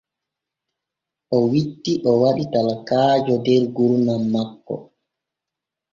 [1.35, 4.75] O witti o waɗi talakaajo der gurdam makko.